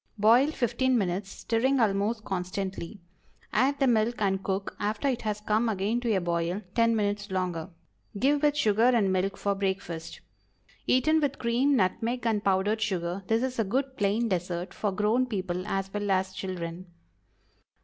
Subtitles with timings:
[0.17, 2.99] Boil fifteen minutes, stirring almost constantly.
[3.53, 7.29] Add the milk and cook, after it has come again to a boil, ten minutes
[7.29, 7.69] longer.
[8.17, 10.19] Give with sugar and milk for breakfast.
[10.87, 15.27] Eaten with cream, nutmeg, and powdered sugar, this is a good plain dessert for grown
[15.27, 16.87] people as well as children.